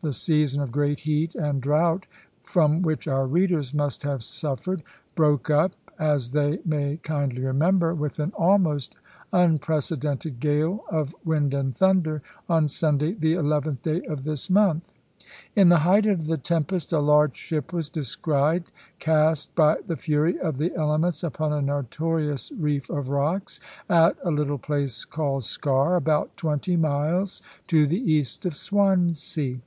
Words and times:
The 0.00 0.12
season 0.12 0.62
of 0.62 0.70
great 0.70 1.00
heat 1.00 1.34
and 1.34 1.60
drought, 1.60 2.06
from 2.44 2.82
which 2.82 3.08
our 3.08 3.26
readers 3.26 3.74
must 3.74 4.04
have 4.04 4.22
suffered, 4.22 4.84
broke 5.16 5.50
up, 5.50 5.72
as 5.98 6.30
they 6.30 6.60
may 6.64 6.98
kindly 7.02 7.42
remember, 7.42 7.92
with 7.94 8.20
an 8.20 8.30
almost 8.38 8.94
unprecedented 9.32 10.38
gale 10.38 10.84
of 10.88 11.16
wind 11.24 11.52
and 11.52 11.74
thunder, 11.74 12.22
on 12.48 12.68
Sunday, 12.68 13.14
the 13.14 13.34
11th 13.34 13.82
day 13.82 14.02
of 14.02 14.22
this 14.22 14.48
month. 14.48 14.94
In 15.56 15.68
the 15.68 15.78
height 15.78 16.06
of 16.06 16.26
the 16.28 16.38
tempest 16.38 16.92
a 16.92 17.00
large 17.00 17.34
ship 17.34 17.72
was 17.72 17.88
descried, 17.90 18.66
cast 19.00 19.52
by 19.56 19.78
the 19.84 19.96
fury 19.96 20.38
of 20.38 20.58
the 20.58 20.72
elements 20.76 21.24
upon 21.24 21.52
a 21.52 21.60
notorious 21.60 22.52
reef 22.52 22.88
of 22.88 23.08
rocks, 23.08 23.58
at 23.90 24.16
a 24.24 24.30
little 24.30 24.58
place 24.58 25.04
called 25.04 25.42
Sker, 25.42 25.96
about 25.96 26.36
twenty 26.36 26.76
miles 26.76 27.42
to 27.66 27.84
the 27.84 27.98
east 28.00 28.46
of 28.46 28.54
Swansea. 28.54 29.58